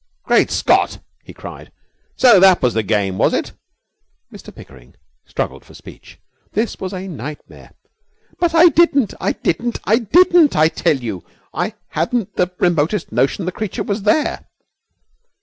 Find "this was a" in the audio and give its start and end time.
6.53-7.07